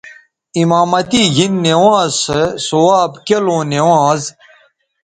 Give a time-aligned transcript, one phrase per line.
[0.59, 4.23] امامتی گھن نوانز سو ثواب کیلوں نوانز